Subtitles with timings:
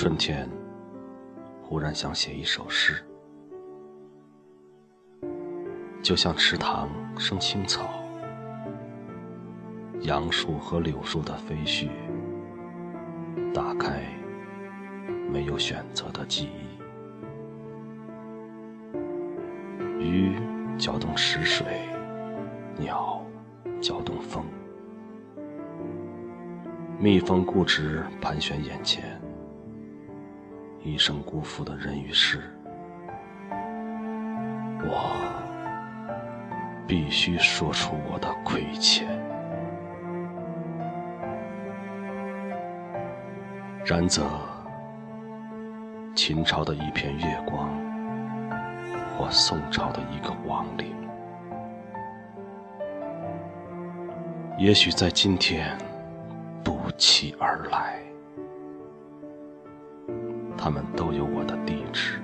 [0.00, 0.48] 春天，
[1.60, 3.04] 忽然想写一首诗，
[6.00, 6.88] 就像池塘
[7.18, 7.88] 生青草，
[10.02, 11.88] 杨树和柳树的飞絮，
[13.52, 14.04] 打开
[15.32, 16.48] 没有选择的记
[19.98, 20.36] 忆，鱼
[20.78, 21.66] 搅动池水，
[22.76, 23.20] 鸟
[23.80, 24.44] 搅动风。
[27.00, 29.17] 蜜蜂固执盘旋眼前，
[30.88, 32.40] 一生辜负的人与事，
[34.80, 35.14] 我
[36.86, 39.06] 必须说出我的亏欠。
[43.84, 44.24] 然则，
[46.14, 47.68] 秦朝的一片月光，
[49.14, 50.96] 或宋朝的一个亡灵，
[54.56, 55.76] 也许在今天。
[56.64, 57.47] 不期而
[60.68, 62.20] 他们都有我的地址，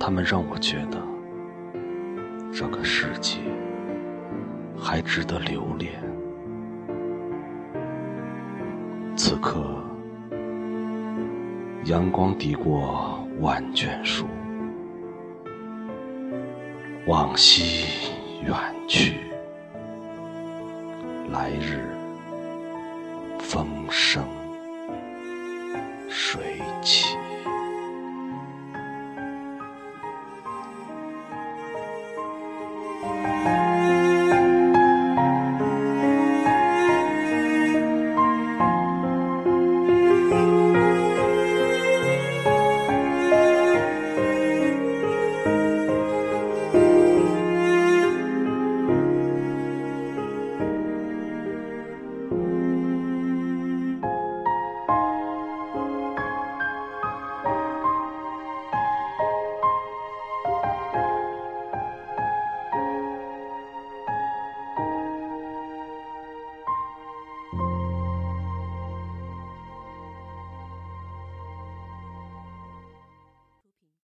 [0.00, 1.00] 他们让我觉得
[2.52, 3.38] 这个世界
[4.76, 5.92] 还值得留恋。
[9.14, 9.80] 此刻，
[11.84, 14.26] 阳光抵过万卷书，
[17.06, 17.86] 往昔
[18.44, 18.52] 远
[18.88, 19.18] 去，
[21.30, 21.84] 来日。
[23.38, 24.24] 风生
[26.16, 27.13] 水起。